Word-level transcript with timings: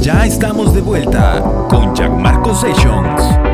Ya 0.00 0.24
estamos 0.24 0.72
de 0.72 0.80
vuelta 0.80 1.42
con 1.68 1.94
Jack 1.94 2.10
Marco 2.10 2.54
Sessions. 2.54 3.49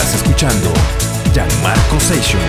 Estás 0.00 0.14
escuchando 0.14 0.72
Gianmarco 1.34 2.00
Session. 2.00 2.40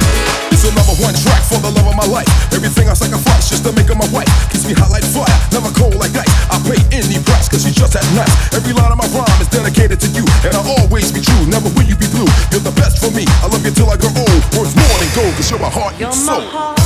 It's 0.52 0.64
one 0.64 1.14
track 1.20 1.44
for 1.44 1.60
the 1.60 1.70
love 1.76 1.86
of 1.86 1.96
my 1.98 2.08
life. 2.08 2.32
Everything 2.54 2.88
I 2.88 2.94
sacrifice 2.94 3.50
just 3.50 3.66
to 3.66 3.74
make 3.74 3.90
her 3.90 3.96
my 3.96 4.08
wife. 4.08 4.32
Me 4.66 4.72
hot 4.72 4.90
like 4.90 5.04
fire, 5.04 5.28
never 5.52 5.68
cold 5.76 5.96
like 5.96 6.16
ice. 6.16 6.32
I 6.48 6.64
pay 6.64 6.80
any 6.96 7.20
price, 7.20 7.50
cause 7.50 7.66
you 7.68 7.74
just 7.74 7.92
that 7.92 8.08
nice. 8.16 8.32
Every 8.56 8.72
line 8.72 8.94
of 8.94 8.98
my 8.98 9.08
rhyme 9.12 9.42
is 9.42 9.50
dedicated 9.50 10.00
to 10.00 10.08
you, 10.16 10.24
and 10.48 10.56
I'll 10.56 10.80
always 10.80 11.12
be 11.12 11.20
true. 11.20 11.44
Never 11.52 11.68
will 11.76 11.84
you 11.84 11.98
be 12.00 12.08
blue. 12.08 12.30
You're 12.56 12.64
the 12.64 12.72
best 12.80 13.04
for 13.04 13.12
me. 13.12 13.28
I 13.44 13.52
love 13.52 13.66
you 13.66 13.72
till 13.76 13.92
I 13.92 14.00
grow 14.00 14.16
old. 14.16 14.42
Worth 14.56 14.72
more 14.72 14.96
than 15.04 15.12
gold, 15.12 15.36
cause 15.36 15.52
you're 15.52 15.60
my 15.60 15.68
heart 15.68 16.00
and 16.00 16.14
soul. 16.16 16.40
You're 16.40 16.56
my 16.56 16.72
heart, 16.72 16.80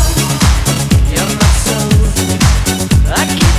you're 1.14 1.30
my 1.30 1.50
soul. 1.62 3.14
I 3.14 3.22
keep. 3.38 3.55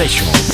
Sessions. 0.00 0.49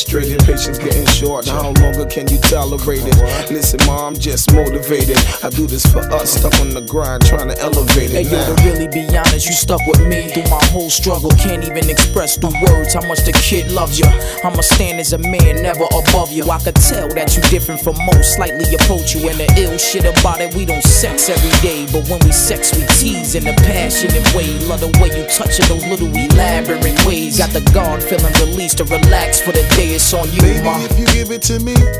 frustrated, 0.00 0.40
patience 0.44 0.78
getting 0.78 1.06
short. 1.06 1.46
Now 1.46 1.58
I 1.58 1.62
don't 1.62 1.79
can 2.10 2.26
you 2.26 2.38
tolerate 2.38 3.06
it? 3.06 3.16
Listen, 3.50 3.78
ma, 3.86 4.08
I'm 4.08 4.14
just 4.14 4.52
motivated. 4.52 5.16
I 5.42 5.48
do 5.48 5.66
this 5.66 5.86
for 5.86 6.00
us, 6.10 6.34
stuck 6.34 6.58
on 6.60 6.70
the 6.70 6.82
grind, 6.82 7.24
trying 7.24 7.48
to 7.48 7.58
elevate 7.60 8.10
it. 8.10 8.26
Hey, 8.26 8.30
now. 8.30 8.50
yo, 8.50 8.56
to 8.56 8.64
really 8.66 8.88
be 8.88 9.06
honest, 9.16 9.46
you 9.46 9.54
stuck 9.54 9.80
with 9.86 10.02
me 10.06 10.28
through 10.34 10.50
my 10.50 10.62
whole 10.74 10.90
struggle. 10.90 11.30
Can't 11.38 11.62
even 11.62 11.88
express 11.88 12.36
through 12.36 12.58
words 12.66 12.94
how 12.94 13.06
much 13.06 13.22
the 13.22 13.32
kid 13.32 13.70
loves 13.70 13.98
you. 13.98 14.06
I'ma 14.42 14.60
stand 14.60 14.98
as 14.98 15.12
a 15.12 15.18
man, 15.18 15.62
never 15.62 15.86
above 15.86 16.32
you. 16.32 16.50
I 16.50 16.58
could 16.58 16.74
tell 16.76 17.08
that 17.14 17.36
you 17.36 17.42
different 17.46 17.80
from 17.80 17.94
most, 18.04 18.34
slightly 18.34 18.66
approach 18.74 19.14
you. 19.14 19.28
And 19.30 19.38
the 19.38 19.46
ill 19.56 19.78
shit 19.78 20.04
about 20.04 20.40
it, 20.40 20.54
we 20.54 20.66
don't 20.66 20.82
sex 20.82 21.30
every 21.30 21.54
day. 21.62 21.86
But 21.92 22.10
when 22.10 22.18
we 22.26 22.32
sex, 22.32 22.74
we 22.74 22.82
tease 22.98 23.36
in 23.38 23.46
a 23.46 23.54
passionate 23.62 24.26
way. 24.34 24.50
Love 24.66 24.80
the 24.80 24.90
way 24.98 25.14
you 25.14 25.30
touch 25.30 25.62
it, 25.62 25.70
those 25.70 25.86
little 25.86 26.10
elaborate 26.10 27.06
ways. 27.06 27.38
Got 27.38 27.50
the 27.50 27.62
guard 27.70 28.02
feeling 28.02 28.34
released 28.42 28.78
to 28.78 28.84
relax 28.84 29.40
for 29.40 29.52
the 29.52 29.62
day 29.76 29.94
it's 29.94 30.12
on 30.12 30.26
you, 30.32 30.42
Baby, 30.42 30.64
ma. 30.64 30.82
If 30.82 30.98
you 30.98 31.06
give 31.06 31.30
it 31.30 31.42
to 31.42 31.60
me. 31.60 31.99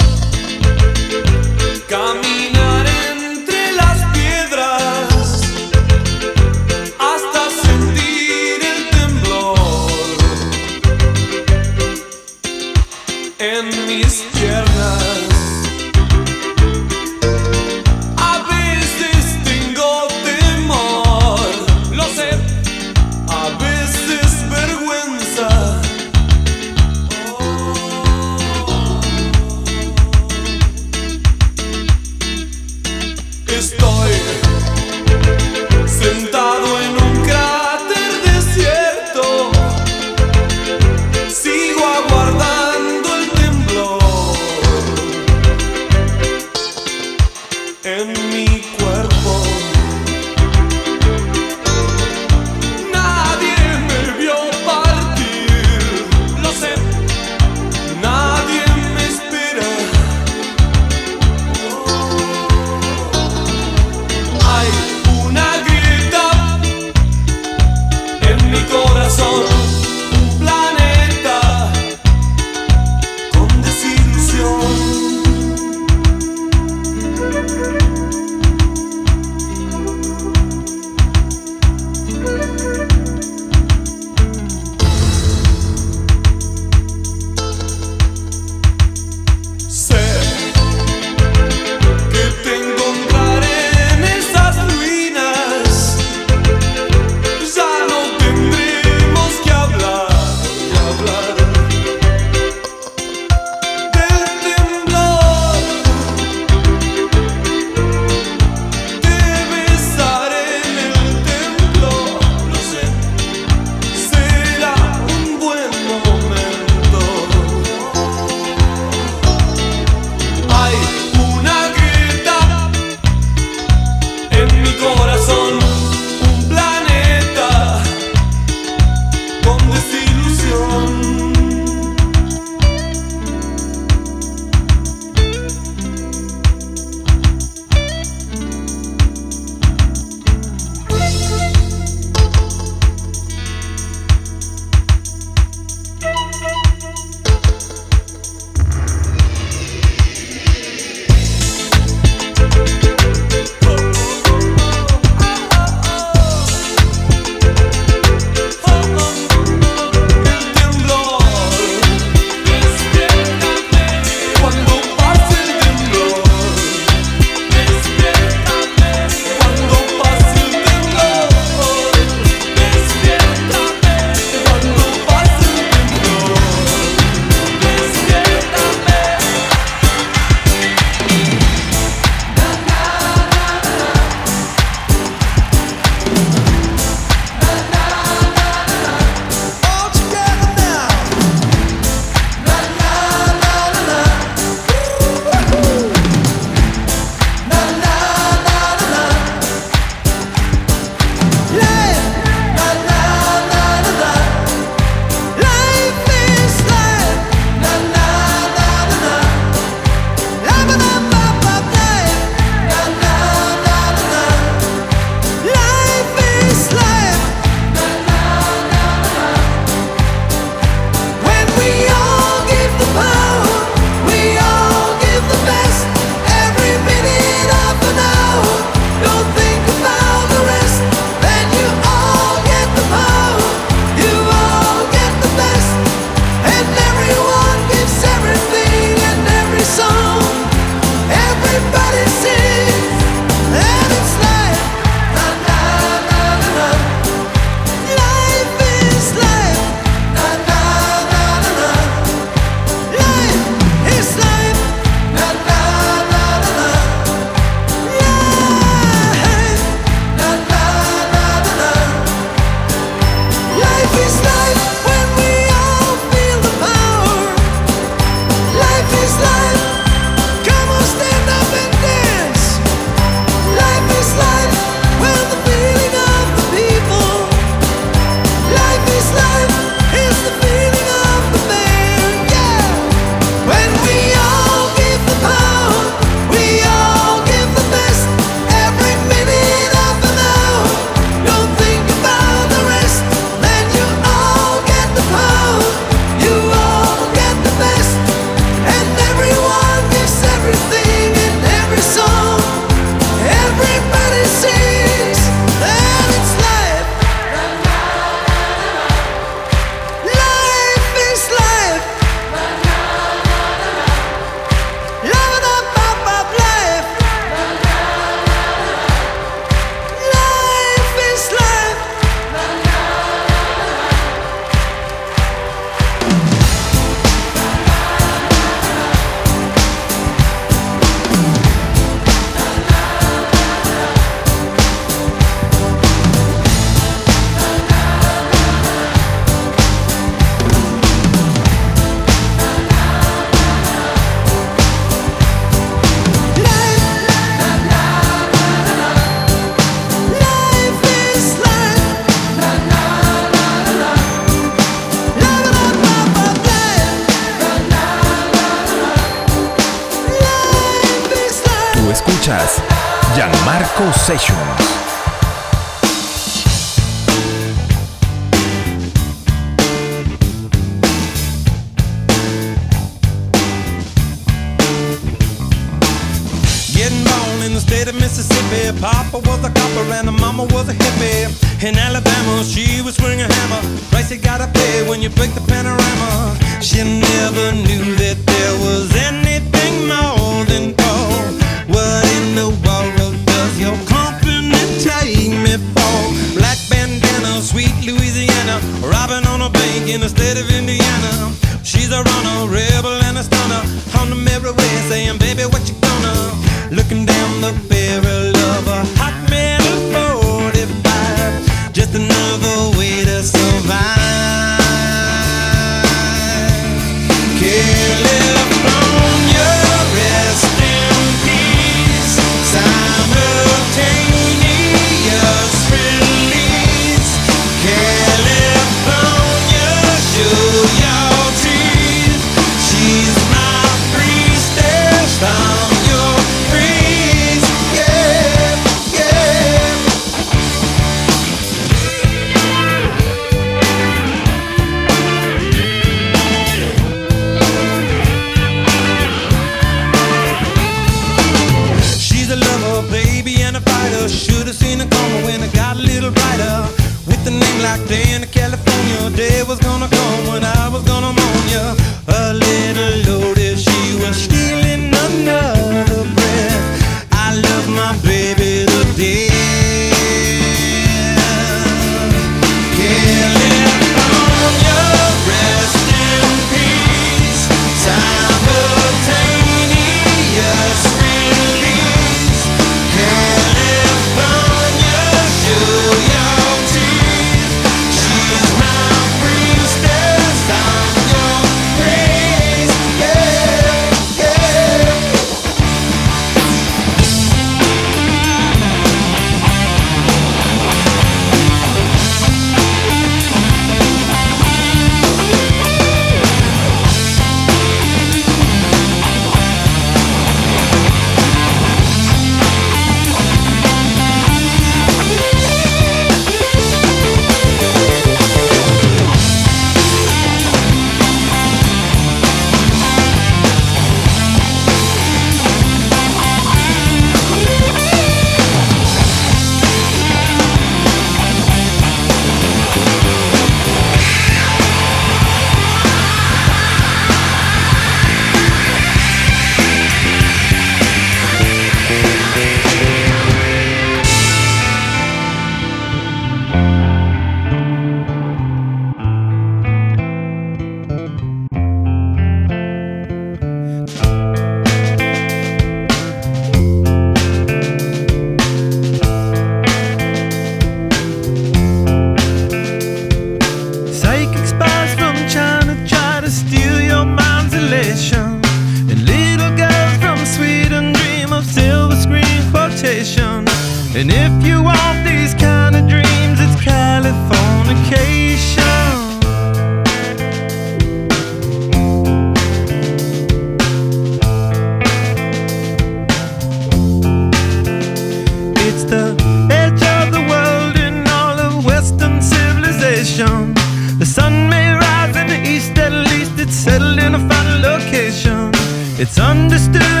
It's 599.11 599.19
understood 599.19 600.00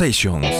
Sessions. 0.00 0.59